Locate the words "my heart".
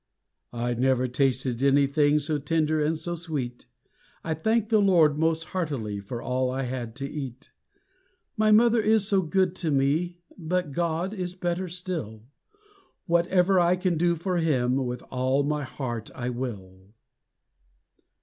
15.43-16.09